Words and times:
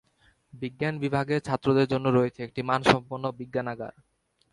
বিজ্ঞান 0.53 0.95
বিভাগের 1.03 1.39
ছাত্রদের 1.47 1.87
জন্য 1.87 2.05
রয়েছে 2.09 2.39
একটি 2.43 2.61
মান 2.69 2.81
সম্পন্ন 2.83 3.25
বিজ্ঞানাগার। 3.39 3.93